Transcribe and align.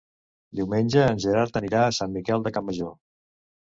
Diumenge 0.59 1.03
en 1.11 1.21
Gerard 1.27 1.61
anirà 1.63 1.85
a 1.85 1.95
Sant 2.01 2.19
Miquel 2.19 2.51
de 2.51 2.59
Campmajor. 2.61 2.95